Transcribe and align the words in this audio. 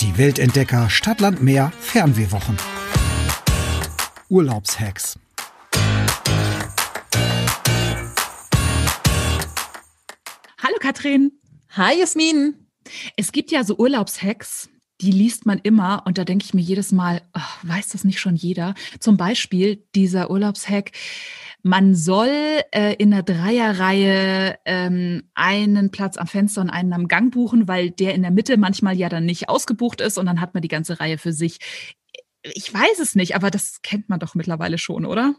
Die 0.00 0.18
Weltentdecker 0.18 0.90
Stadtland 0.90 1.42
Meer 1.42 1.72
Fernwehwochen. 1.80 2.56
Urlaubshacks. 4.28 5.18
Hallo 10.60 10.76
Katrin. 10.80 11.32
Hi 11.70 11.98
Jasmin. 11.98 12.54
Es 13.16 13.32
gibt 13.32 13.50
ja 13.50 13.62
so 13.62 13.76
Urlaubshacks, 13.76 14.68
die 15.00 15.10
liest 15.10 15.46
man 15.46 15.58
immer 15.58 16.02
und 16.06 16.18
da 16.18 16.24
denke 16.24 16.44
ich 16.44 16.54
mir 16.54 16.62
jedes 16.62 16.90
Mal, 16.90 17.22
oh, 17.34 17.68
weiß 17.68 17.88
das 17.88 18.04
nicht 18.04 18.18
schon 18.18 18.34
jeder? 18.34 18.74
Zum 18.98 19.16
Beispiel 19.16 19.84
dieser 19.94 20.30
Urlaubshack, 20.30 20.92
man 21.66 21.96
soll 21.96 22.30
äh, 22.70 22.94
in 22.94 23.10
der 23.10 23.24
Dreierreihe 23.24 24.56
ähm, 24.64 25.24
einen 25.34 25.90
Platz 25.90 26.16
am 26.16 26.28
Fenster 26.28 26.60
und 26.60 26.70
einen 26.70 26.92
am 26.92 27.08
Gang 27.08 27.34
buchen, 27.34 27.66
weil 27.66 27.90
der 27.90 28.14
in 28.14 28.22
der 28.22 28.30
Mitte 28.30 28.56
manchmal 28.56 28.96
ja 28.96 29.08
dann 29.08 29.26
nicht 29.26 29.48
ausgebucht 29.48 30.00
ist 30.00 30.16
und 30.16 30.26
dann 30.26 30.40
hat 30.40 30.54
man 30.54 30.62
die 30.62 30.68
ganze 30.68 31.00
Reihe 31.00 31.18
für 31.18 31.32
sich. 31.32 31.58
Ich 32.44 32.72
weiß 32.72 33.00
es 33.00 33.16
nicht, 33.16 33.34
aber 33.34 33.50
das 33.50 33.82
kennt 33.82 34.08
man 34.08 34.20
doch 34.20 34.36
mittlerweile 34.36 34.78
schon, 34.78 35.04
oder? 35.04 35.34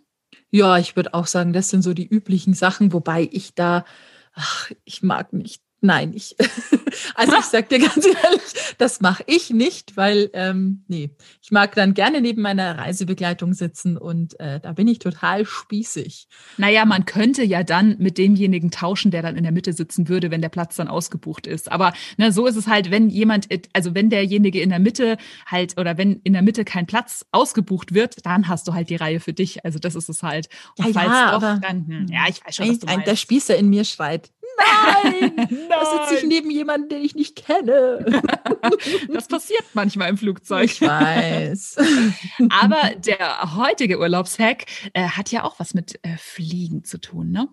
Ja, 0.52 0.78
ich 0.78 0.98
würde 0.98 1.14
auch 1.14 1.28
sagen, 1.28 1.54
das 1.54 1.70
sind 1.70 1.82
so 1.82 1.94
die 1.94 2.08
üblichen 2.08 2.54
Sachen, 2.54 2.92
wobei 2.92 3.30
ich 3.32 3.56
da, 3.56 3.86
ach, 4.34 4.70
ich 4.84 5.02
mag 5.04 5.32
nicht 5.32 5.62
Nein, 5.80 6.14
ich, 6.16 6.36
also 7.16 7.38
ich 7.38 7.46
sag 7.46 7.70
dir 7.70 7.80
ganz 7.80 8.04
ehrlich, 8.04 8.42
das 8.80 9.00
mache 9.00 9.24
ich 9.28 9.52
nicht, 9.52 9.96
weil, 9.96 10.32
ähm, 10.34 10.84
nee, 10.88 11.12
ich 11.42 11.52
mag 11.52 11.76
dann 11.76 11.94
gerne 11.94 12.20
neben 12.20 12.42
meiner 12.42 12.80
Reisebegleitung 12.80 13.54
sitzen 13.54 13.96
und 13.96 14.40
äh, 14.40 14.60
da 14.60 14.74
bin 14.74 14.88
ich 14.88 14.98
total 14.98 15.46
spießig. 15.46 16.28
Naja, 16.58 16.86
man 16.86 17.06
könnte 17.06 17.44
ja 17.44 17.64
dann 17.64 17.96
mit 18.00 18.18
demjenigen 18.18 18.72
tauschen, 18.72 19.12
der 19.12 19.22
dann 19.22 19.36
in 19.36 19.44
der 19.44 19.52
Mitte 19.52 19.72
sitzen 19.72 20.10
würde, 20.10 20.32
wenn 20.32 20.42
der 20.42 20.50
Platz 20.50 20.78
dann 20.78 20.88
ausgebucht 20.88 21.46
ist. 21.46 21.72
Aber 21.72 21.94
ne, 22.18 22.32
so 22.32 22.48
ist 22.48 22.56
es 22.56 22.68
halt, 22.68 22.90
wenn 22.90 23.10
jemand, 23.10 23.48
also 23.74 23.94
wenn 23.94 24.10
derjenige 24.10 24.60
in 24.60 24.70
der 24.70 24.80
Mitte 24.80 25.18
halt 25.46 25.80
oder 25.80 25.98
wenn 25.98 26.22
in 26.24 26.34
der 26.34 26.42
Mitte 26.42 26.66
kein 26.66 26.88
Platz 26.88 27.24
ausgebucht 27.32 27.94
wird, 27.94 28.26
dann 28.26 28.48
hast 28.48 28.68
du 28.68 28.74
halt 28.74 28.90
die 28.90 28.96
Reihe 28.96 29.20
für 29.20 29.34
dich. 29.34 29.64
Also 29.64 29.78
das 29.78 29.94
ist 29.94 30.10
es 30.10 30.24
halt. 30.24 30.50
Und 30.80 30.96
ja, 30.96 31.04
ja, 31.04 31.32
doch, 31.32 31.44
aber 31.44 31.60
dann, 31.62 31.88
hm, 31.88 32.06
ja, 32.10 32.26
ich 32.28 32.44
weiß 32.44 32.56
schon, 32.56 32.70
was 32.70 32.80
du 32.80 32.88
meinst. 32.88 33.06
Der 33.06 33.16
Spießer 33.16 33.56
in 33.56 33.70
mir 33.70 33.84
schreit, 33.84 34.32
nein, 34.58 35.34
nein. 35.36 35.48
da 35.70 36.08
sitze 36.08 36.22
ich 36.22 36.28
neben 36.28 36.52
jemandem, 36.52 36.90
den 36.90 37.06
ich 37.06 37.16
nicht 37.16 37.36
kenne. 37.36 38.06
das 39.14 39.28
passiert 39.28 39.64
manchmal 39.74 40.10
im 40.10 40.18
Flugzeug. 40.18 40.66
Ich 40.66 40.82
weiß. 40.82 41.78
Aber 42.50 42.96
der 42.96 43.56
heutige 43.56 44.00
Urlaubshack 44.00 44.66
äh, 44.94 45.08
hat 45.08 45.32
ja 45.32 45.44
auch 45.44 45.60
was 45.60 45.74
mit 45.74 46.00
äh, 46.04 46.18
Fliegen 46.18 46.84
zu 46.84 47.00
tun, 47.00 47.32
ne? 47.32 47.48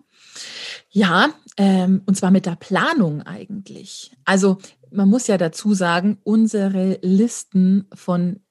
Ja, 0.89 1.29
ähm, 1.57 2.01
und 2.05 2.15
zwar 2.15 2.31
mit 2.31 2.45
der 2.45 2.55
Planung 2.55 3.21
eigentlich. 3.21 4.11
Also 4.25 4.57
man 4.91 5.09
muss 5.09 5.27
ja 5.27 5.37
dazu 5.37 5.73
sagen, 5.73 6.17
unsere 6.23 6.99
Listen 7.01 7.87
von 7.93 8.41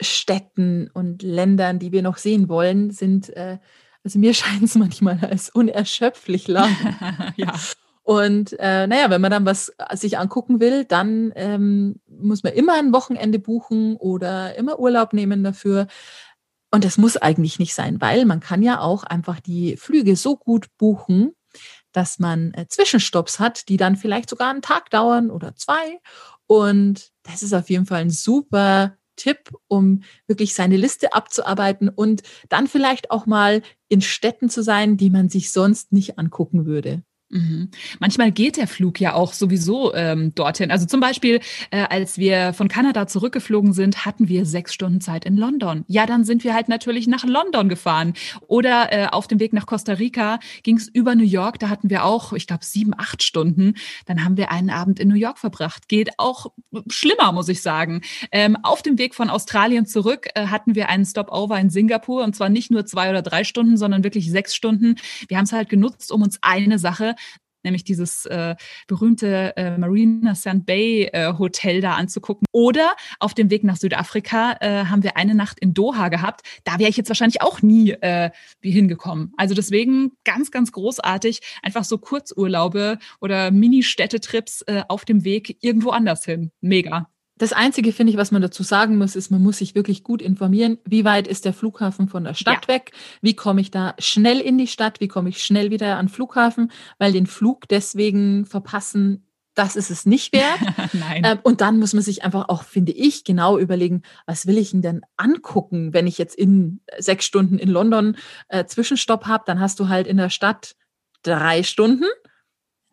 Städten 0.00 0.90
und 0.92 1.22
Ländern, 1.22 1.78
die 1.78 1.92
wir 1.92 2.02
noch 2.02 2.18
sehen 2.18 2.48
wollen, 2.48 2.90
sind, 2.90 3.30
äh, 3.30 3.58
also 4.02 4.18
mir 4.18 4.34
scheint 4.34 4.62
es 4.62 4.74
manchmal 4.74 5.18
als 5.22 5.50
unerschöpflich 5.50 6.48
lang. 6.48 6.70
ja. 7.36 7.54
Und 8.04 8.52
äh, 8.58 8.86
naja, 8.86 9.08
wenn 9.08 9.22
man 9.22 9.30
dann 9.30 9.46
was 9.46 9.72
sich 9.94 10.18
angucken 10.18 10.60
will, 10.60 10.84
dann 10.84 11.32
ähm, 11.36 12.00
muss 12.06 12.42
man 12.42 12.52
immer 12.52 12.74
ein 12.74 12.92
Wochenende 12.92 13.38
buchen 13.38 13.96
oder 13.96 14.56
immer 14.56 14.78
Urlaub 14.78 15.14
nehmen 15.14 15.42
dafür. 15.42 15.86
Und 16.70 16.84
das 16.84 16.98
muss 16.98 17.16
eigentlich 17.16 17.58
nicht 17.58 17.74
sein, 17.74 18.00
weil 18.02 18.26
man 18.26 18.40
kann 18.40 18.62
ja 18.62 18.80
auch 18.80 19.04
einfach 19.04 19.40
die 19.40 19.78
Flüge 19.78 20.16
so 20.16 20.36
gut 20.36 20.66
buchen, 20.76 21.32
dass 21.92 22.18
man 22.18 22.52
äh, 22.52 22.66
Zwischenstopps 22.68 23.40
hat, 23.40 23.68
die 23.70 23.78
dann 23.78 23.96
vielleicht 23.96 24.28
sogar 24.28 24.50
einen 24.50 24.60
Tag 24.60 24.90
dauern 24.90 25.30
oder 25.30 25.56
zwei. 25.56 25.98
Und 26.46 27.10
das 27.22 27.42
ist 27.42 27.54
auf 27.54 27.70
jeden 27.70 27.86
Fall 27.86 28.02
ein 28.02 28.10
super 28.10 28.98
Tipp, 29.16 29.50
um 29.66 30.02
wirklich 30.26 30.52
seine 30.52 30.76
Liste 30.76 31.14
abzuarbeiten 31.14 31.88
und 31.88 32.22
dann 32.50 32.66
vielleicht 32.66 33.10
auch 33.10 33.24
mal 33.24 33.62
in 33.88 34.02
Städten 34.02 34.50
zu 34.50 34.62
sein, 34.62 34.98
die 34.98 35.08
man 35.08 35.30
sich 35.30 35.52
sonst 35.52 35.92
nicht 35.92 36.18
angucken 36.18 36.66
würde. 36.66 37.02
Mhm. 37.34 37.70
Manchmal 37.98 38.30
geht 38.30 38.56
der 38.56 38.68
Flug 38.68 39.00
ja 39.00 39.14
auch 39.14 39.32
sowieso 39.32 39.92
ähm, 39.92 40.32
dorthin. 40.36 40.70
Also 40.70 40.86
zum 40.86 41.00
Beispiel, 41.00 41.40
äh, 41.72 41.82
als 41.90 42.16
wir 42.16 42.52
von 42.52 42.68
Kanada 42.68 43.08
zurückgeflogen 43.08 43.72
sind, 43.72 44.06
hatten 44.06 44.28
wir 44.28 44.46
sechs 44.46 44.72
Stunden 44.72 45.00
Zeit 45.00 45.24
in 45.24 45.36
London. 45.36 45.84
Ja, 45.88 46.06
dann 46.06 46.24
sind 46.24 46.44
wir 46.44 46.54
halt 46.54 46.68
natürlich 46.68 47.08
nach 47.08 47.24
London 47.24 47.68
gefahren. 47.68 48.14
Oder 48.46 48.92
äh, 48.92 49.06
auf 49.08 49.26
dem 49.26 49.40
Weg 49.40 49.52
nach 49.52 49.66
Costa 49.66 49.94
Rica 49.94 50.38
ging 50.62 50.76
es 50.76 50.86
über 50.86 51.16
New 51.16 51.24
York. 51.24 51.58
Da 51.58 51.70
hatten 51.70 51.90
wir 51.90 52.04
auch, 52.04 52.32
ich 52.34 52.46
glaube, 52.46 52.64
sieben, 52.64 52.92
acht 52.96 53.24
Stunden. 53.24 53.74
Dann 54.06 54.24
haben 54.24 54.36
wir 54.36 54.52
einen 54.52 54.70
Abend 54.70 55.00
in 55.00 55.08
New 55.08 55.16
York 55.16 55.40
verbracht. 55.40 55.88
Geht 55.88 56.10
auch 56.18 56.52
schlimmer, 56.86 57.32
muss 57.32 57.48
ich 57.48 57.62
sagen. 57.62 58.02
Ähm, 58.30 58.56
auf 58.62 58.80
dem 58.80 58.96
Weg 58.96 59.12
von 59.12 59.28
Australien 59.28 59.86
zurück 59.86 60.28
äh, 60.36 60.46
hatten 60.46 60.76
wir 60.76 60.88
einen 60.88 61.04
Stopover 61.04 61.58
in 61.58 61.68
Singapur. 61.68 62.22
Und 62.22 62.36
zwar 62.36 62.48
nicht 62.48 62.70
nur 62.70 62.86
zwei 62.86 63.10
oder 63.10 63.22
drei 63.22 63.42
Stunden, 63.42 63.76
sondern 63.76 64.04
wirklich 64.04 64.30
sechs 64.30 64.54
Stunden. 64.54 64.94
Wir 65.26 65.36
haben 65.36 65.46
es 65.46 65.52
halt 65.52 65.68
genutzt, 65.68 66.12
um 66.12 66.22
uns 66.22 66.38
eine 66.40 66.78
Sache 66.78 67.16
nämlich 67.64 67.84
dieses 67.84 68.26
äh, 68.26 68.56
berühmte 68.86 69.56
äh, 69.56 69.78
Marina 69.78 70.34
Sand 70.34 70.66
Bay 70.66 71.04
äh, 71.12 71.32
Hotel 71.38 71.80
da 71.80 71.94
anzugucken. 71.94 72.46
Oder 72.52 72.94
auf 73.20 73.34
dem 73.34 73.50
Weg 73.50 73.64
nach 73.64 73.76
Südafrika 73.76 74.56
äh, 74.60 74.84
haben 74.86 75.02
wir 75.02 75.16
eine 75.16 75.34
Nacht 75.34 75.58
in 75.60 75.74
Doha 75.74 76.08
gehabt. 76.08 76.42
Da 76.64 76.78
wäre 76.78 76.90
ich 76.90 76.96
jetzt 76.96 77.08
wahrscheinlich 77.08 77.42
auch 77.42 77.62
nie 77.62 77.90
äh, 77.90 78.30
hingekommen. 78.60 79.32
Also 79.36 79.54
deswegen 79.54 80.12
ganz, 80.24 80.50
ganz 80.50 80.72
großartig, 80.72 81.40
einfach 81.62 81.84
so 81.84 81.98
Kurzurlaube 81.98 82.98
oder 83.20 83.50
Mini-Städtetrips 83.50 84.62
äh, 84.62 84.82
auf 84.88 85.04
dem 85.04 85.24
Weg 85.24 85.58
irgendwo 85.60 85.90
anders 85.90 86.24
hin. 86.24 86.50
Mega. 86.60 87.13
Das 87.36 87.52
Einzige, 87.52 87.92
finde 87.92 88.12
ich, 88.12 88.16
was 88.16 88.30
man 88.30 88.42
dazu 88.42 88.62
sagen 88.62 88.96
muss, 88.96 89.16
ist, 89.16 89.30
man 89.30 89.42
muss 89.42 89.58
sich 89.58 89.74
wirklich 89.74 90.04
gut 90.04 90.22
informieren. 90.22 90.78
Wie 90.84 91.04
weit 91.04 91.26
ist 91.26 91.44
der 91.44 91.52
Flughafen 91.52 92.08
von 92.08 92.22
der 92.22 92.34
Stadt 92.34 92.66
ja. 92.66 92.74
weg? 92.74 92.92
Wie 93.22 93.34
komme 93.34 93.60
ich 93.60 93.72
da 93.72 93.94
schnell 93.98 94.38
in 94.40 94.56
die 94.56 94.68
Stadt? 94.68 95.00
Wie 95.00 95.08
komme 95.08 95.30
ich 95.30 95.42
schnell 95.42 95.70
wieder 95.72 95.96
an 95.96 96.06
den 96.06 96.12
Flughafen? 96.12 96.70
Weil 96.98 97.12
den 97.12 97.26
Flug 97.26 97.66
deswegen 97.68 98.46
verpassen, 98.46 99.26
das 99.54 99.74
ist 99.74 99.90
es 99.90 100.06
nicht 100.06 100.32
wert. 100.32 100.60
Nein. 100.92 101.22
Ähm, 101.24 101.38
und 101.42 101.60
dann 101.60 101.78
muss 101.78 101.92
man 101.92 102.02
sich 102.02 102.22
einfach 102.22 102.48
auch, 102.48 102.62
finde 102.62 102.92
ich, 102.92 103.24
genau 103.24 103.58
überlegen, 103.58 104.02
was 104.26 104.46
will 104.46 104.58
ich 104.58 104.70
denn 104.72 105.00
angucken, 105.16 105.92
wenn 105.92 106.06
ich 106.06 106.18
jetzt 106.18 106.36
in 106.36 106.80
sechs 106.98 107.24
Stunden 107.24 107.58
in 107.58 107.68
London 107.68 108.16
äh, 108.48 108.64
Zwischenstopp 108.64 109.26
habe? 109.26 109.44
Dann 109.46 109.58
hast 109.58 109.80
du 109.80 109.88
halt 109.88 110.06
in 110.06 110.18
der 110.18 110.30
Stadt 110.30 110.76
drei 111.22 111.64
Stunden 111.64 112.06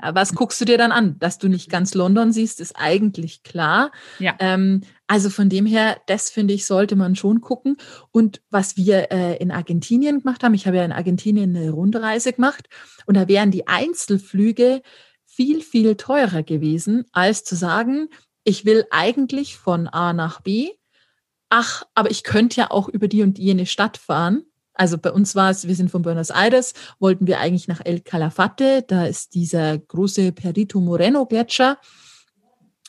was 0.02 0.34
guckst 0.34 0.60
du 0.62 0.66
dir 0.66 0.78
dann 0.78 0.92
an? 0.92 1.18
Dass 1.20 1.38
du 1.38 1.48
nicht 1.48 1.70
ganz 1.70 1.94
London 1.94 2.32
siehst, 2.32 2.60
ist 2.60 2.76
eigentlich 2.76 3.44
klar. 3.44 3.92
Ja. 4.20 4.36
Ähm, 4.40 4.82
also 5.08 5.30
von 5.30 5.50
dem 5.50 5.66
her, 5.66 5.98
das 6.08 6.30
finde 6.30 6.54
ich, 6.54 6.66
sollte 6.66 6.96
man 6.96 7.16
schon 7.16 7.42
gucken. 7.42 7.78
Und 8.12 8.42
was 8.50 8.78
wir 8.78 9.12
äh, 9.12 9.38
in 9.38 9.52
Argentinien 9.52 10.20
gemacht 10.20 10.44
haben, 10.44 10.54
ich 10.54 10.68
habe 10.68 10.78
ja 10.78 10.86
in 10.86 10.92
Argentinien 10.92 11.56
eine 11.56 11.72
Rundreise 11.72 12.34
gemacht 12.34 12.68
und 13.06 13.16
da 13.16 13.28
wären 13.28 13.52
die 13.52 13.68
Einzelflüge 13.68 14.82
viel, 15.26 15.62
viel 15.62 15.96
teurer 15.96 16.44
gewesen, 16.44 17.06
als 17.12 17.44
zu 17.44 17.56
sagen, 17.56 18.10
ich 18.44 18.66
will 18.66 18.86
eigentlich 18.92 19.58
von 19.58 19.88
A 19.88 20.14
nach 20.14 20.42
B. 20.42 20.70
Ach, 21.50 21.84
aber 21.96 22.10
ich 22.10 22.24
könnte 22.24 22.62
ja 22.62 22.72
auch 22.72 22.90
über 22.90 23.08
die 23.08 23.24
und 23.24 23.38
jene 23.38 23.66
Stadt 23.66 23.98
fahren 23.98 24.44
also 24.74 24.98
bei 24.98 25.12
uns 25.12 25.36
war 25.36 25.50
es, 25.50 25.68
wir 25.68 25.76
sind 25.76 25.92
von 25.92 26.02
Buenos 26.02 26.30
Aires, 26.30 26.74
wollten 27.00 27.28
wir 27.28 27.40
eigentlich 27.40 27.68
nach 27.68 27.82
El 27.84 28.02
Calafate, 28.02 28.84
da 28.88 29.06
ist 29.06 29.36
dieser 29.36 29.78
große 29.78 30.32
Perito 30.32 30.80
Moreno 30.80 31.26
Gletscher. 31.26 31.78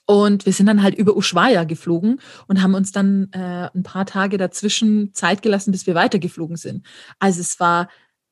Und 0.05 0.47
wir 0.47 0.53
sind 0.53 0.67
dann 0.67 0.83
halt 0.83 0.97
über 0.97 1.17
Ushuaia 1.17 1.65
geflogen 1.65 2.21
und 2.49 2.61
haben 2.61 2.75
uns 2.75 2.91
dann 2.93 3.29
äh, 3.33 3.71
ein 3.73 3.85
paar 3.85 4.05
Tage 4.05 4.37
dazwischen 4.37 5.15
Zeit 5.15 5.43
gelassen, 5.43 5.71
bis 5.71 5.87
wir 5.87 5.95
weitergeflogen 5.95 6.57
sind. 6.57 6.85
Also 7.21 7.41
es 7.41 7.61
war 7.61 7.89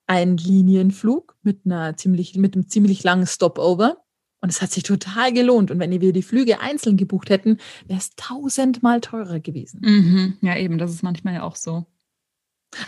ein 0.07 0.37
Linienflug 0.37 1.37
mit 1.43 1.61
einer 1.65 1.97
ziemlich, 1.97 2.35
mit 2.37 2.55
einem 2.55 2.69
ziemlich 2.69 3.05
langen 3.05 3.27
Stopover. 3.27 3.99
Und 4.41 4.49
es 4.49 4.63
hat 4.63 4.73
sich 4.73 4.83
total 4.83 5.33
gelohnt. 5.33 5.71
Und 5.71 5.79
wenn 5.79 5.93
wir 6.01 6.13
die 6.13 6.23
Flüge 6.23 6.61
einzeln 6.61 6.97
gebucht 6.97 7.31
hätten, 7.31 7.59
wäre 7.87 8.01
es 8.01 8.17
tausendmal 8.17 9.01
teurer 9.01 9.39
gewesen. 9.39 9.81
Mhm. 9.85 10.39
Ja, 10.41 10.57
eben, 10.57 10.79
das 10.79 10.93
ist 10.93 11.03
manchmal 11.03 11.35
ja 11.35 11.43
auch 11.43 11.57
so. 11.57 11.87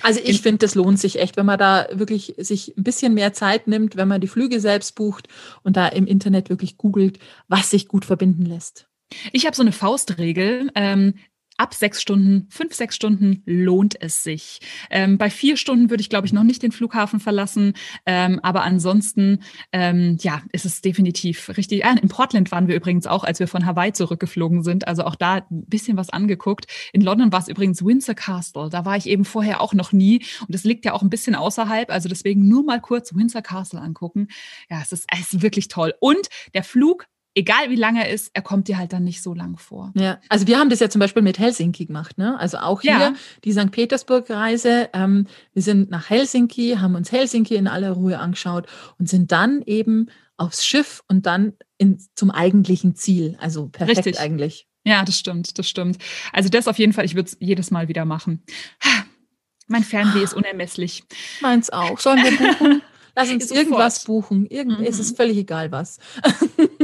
Also 0.02 0.20
ich 0.23 0.43
finde, 0.43 0.58
das 0.58 0.75
lohnt 0.75 1.00
sich 1.00 1.19
echt, 1.19 1.37
wenn 1.37 1.46
man 1.46 1.58
da 1.58 1.87
wirklich 1.93 2.34
sich 2.38 2.76
ein 2.76 2.84
bisschen 2.84 3.14
mehr 3.14 3.32
Zeit 3.32 3.67
nimmt, 3.67 3.96
wenn 3.96 4.08
man 4.08 4.20
die 4.20 4.29
Flüge 4.29 4.61
selbst 4.61 4.94
bucht 4.94 5.29
und 5.62 5.76
da 5.76 5.88
im 5.88 6.06
Internet 6.06 6.50
wirklich 6.50 6.76
googelt, 6.76 7.19
was 7.49 7.70
sich 7.70 7.88
gut 7.88 8.05
verbinden 8.05 8.46
lässt. 8.46 8.88
Ich 9.32 9.44
habe 9.44 9.56
so 9.56 9.62
eine 9.62 9.73
Faustregel. 9.73 10.70
Ähm, 10.75 11.14
ab 11.56 11.75
sechs 11.75 12.00
Stunden, 12.00 12.46
fünf, 12.50 12.75
sechs 12.75 12.96
Stunden 12.96 13.43
lohnt 13.46 14.00
es 14.00 14.22
sich. 14.22 14.60
Ähm, 14.90 15.19
bei 15.19 15.31
vier 15.31 15.56
Stunden 15.56 15.90
würde 15.90 16.00
ich, 16.00 16.08
glaube 16.08 16.26
ich, 16.26 16.32
noch 16.32 16.44
nicht 16.44 16.62
den 16.62 16.72
Flughafen 16.72 17.20
verlassen. 17.20 17.75
Ähm, 18.06 18.40
aber 18.43 18.62
ansonsten, 18.62 19.43
ähm, 19.72 20.16
ja, 20.20 20.43
ist 20.52 20.64
es 20.64 20.81
definitiv 20.81 21.50
richtig. 21.56 21.84
Ah, 21.84 21.94
in 22.00 22.08
Portland 22.08 22.50
waren 22.52 22.69
wir 22.69 22.76
übrigens 22.76 23.06
auch, 23.06 23.25
als 23.25 23.40
wir 23.40 23.49
von 23.49 23.66
Hawaii 23.66 23.93
zurückgeflogen 23.93 24.62
sind. 24.62 24.87
Also 24.88 25.04
auch 25.04 25.14
da 25.14 25.37
ein 25.50 25.66
bisschen 25.66 25.96
was 25.96 26.10
angeguckt. 26.10 26.66
In 26.93 27.02
London 27.02 27.32
war 27.32 27.40
es 27.40 27.49
übrigens 27.49 27.84
Windsor 27.84 28.14
Castle. 28.14 28.69
Da 28.70 28.84
war 28.84 28.96
ich 28.96 29.06
eben 29.06 29.25
vorher 29.25 29.60
auch 29.60 29.75
noch 29.75 29.93
nie. 29.93 30.25
Und 30.46 30.55
es 30.55 30.64
liegt 30.64 30.84
ja 30.84 30.93
auch 30.93 31.02
ein 31.02 31.10
bisschen 31.10 31.34
außerhalb. 31.34 31.90
Also 31.90 32.08
deswegen 32.08 32.48
nur 32.48 32.64
mal 32.64 32.81
kurz 32.81 33.14
Windsor 33.14 33.43
Castle 33.43 33.81
angucken. 33.81 34.28
Ja, 34.70 34.81
es 34.82 34.93
ist, 34.93 35.06
es 35.12 35.32
ist 35.32 35.43
wirklich 35.43 35.69
toll. 35.69 35.94
Und 36.00 36.28
der 36.55 36.64
Flug 36.64 37.06
egal 37.34 37.70
wie 37.70 37.76
lang 37.76 37.96
er 37.96 38.11
ist, 38.11 38.31
er 38.34 38.43
kommt 38.43 38.69
dir 38.69 38.79
halt 38.79 38.93
dann 38.93 39.05
nicht 39.05 39.23
so 39.23 39.34
lang 39.34 39.56
vor. 39.58 39.93
Ja, 39.96 40.19
also 40.29 40.46
wir 40.46 40.58
haben 40.58 40.70
das 40.70 40.81
ja 40.81 40.90
zum 40.90 40.99
Beispiel 41.00 41.23
mit 41.23 41.38
Helsinki 41.38 41.87
gemacht, 41.87 42.19
ne? 42.19 42.38
Also 42.38 42.58
auch 42.58 42.81
hier 42.82 42.93
Ja. 42.93 43.14
die 43.44 43.52
St. 43.52 43.70
Petersburg-Reise. 43.70 44.90
Ähm, 44.93 45.26
wir 45.52 45.62
sind 45.62 45.90
nach 45.90 46.11
Helsinki, 46.11 46.76
haben 46.79 46.94
uns 46.94 47.11
Helsinki 47.12 47.55
in 47.56 47.69
aller 47.69 47.93
Ruhe 47.93 48.19
angeschaut 48.19 48.67
und 48.99 49.08
sind 49.08 49.32
dann 49.32 49.62
eben 49.67 50.08
aufs 50.37 50.64
Schiff 50.64 51.02
und 51.08 51.26
dann 51.26 51.52
in, 51.79 51.99
zum 52.14 52.31
eigentlichen 52.31 52.94
Ziel. 52.96 53.37
Also 53.40 53.69
perfekt 53.69 53.99
Richtig. 53.99 54.20
eigentlich. 54.20 54.67
Ja, 54.84 55.05
das 55.05 55.19
stimmt, 55.19 55.58
das 55.58 55.69
stimmt. 55.69 55.99
Also 56.32 56.49
das 56.49 56.67
auf 56.67 56.79
jeden 56.79 56.93
Fall, 56.93 57.05
ich 57.05 57.14
würde 57.14 57.29
es 57.29 57.37
jedes 57.40 57.70
Mal 57.70 57.88
wieder 57.88 58.05
machen. 58.05 58.43
Mein 59.69 59.84
Fernweh 59.84 60.23
ist 60.23 60.34
unermesslich. 60.34 61.05
Meins 61.40 61.70
auch. 61.70 61.99
Sollen 62.00 62.23
wir 62.23 62.37
buchen? 62.37 62.82
Lass 63.14 63.31
uns 63.31 63.49
Sofort. 63.49 63.59
irgendwas 63.67 64.05
buchen. 64.05 64.47
Irgend, 64.47 64.81
Es 64.87 64.97
Mhm. 64.97 65.00
ist 65.03 65.17
völlig 65.17 65.37
egal 65.37 65.70
was. 65.73 65.99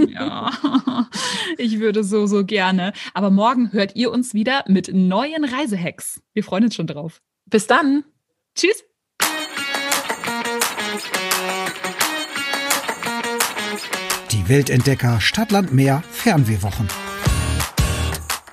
Ja, 0.09 0.51
ich 1.59 1.81
würde 1.81 2.05
so, 2.05 2.27
so 2.27 2.45
gerne. 2.45 2.93
Aber 3.15 3.31
morgen 3.31 3.73
hört 3.73 3.97
ihr 3.97 4.11
uns 4.11 4.35
wieder 4.35 4.65
mit 4.69 4.91
neuen 4.93 5.45
Reisehacks. 5.45 6.21
Wir 6.35 6.45
freuen 6.45 6.65
uns 6.65 6.75
schon 6.75 6.87
drauf. 6.87 7.21
Bis 7.47 7.67
dann. 7.67 8.05
Tschüss. 8.55 8.85
Die 14.31 14.49
Weltentdecker 14.49 15.21
Stadtland 15.21 15.73
Meer 15.73 16.03
Fernwehwochen. 16.11 16.89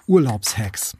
Urlaubshacks. 0.07 0.95